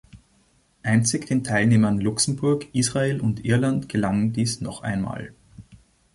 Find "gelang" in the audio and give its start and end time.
3.87-4.33